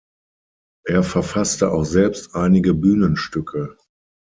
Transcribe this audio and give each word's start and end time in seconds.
Er 0.87 1.03
verfasste 1.03 1.71
auch 1.71 1.83
selbst 1.85 2.33
einige 2.33 2.73
Bühnenstücke. 2.73 3.77